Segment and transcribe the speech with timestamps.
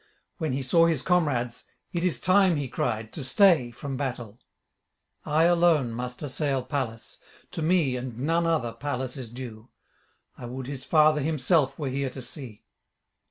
[0.39, 4.39] When he saw his comrades, 'It is time,' he cried, 'to stay from battle.
[5.27, 7.19] I alone must assail Pallas;
[7.51, 9.69] to me and none other Pallas is due;
[10.35, 12.63] I would his father himself were here to see.'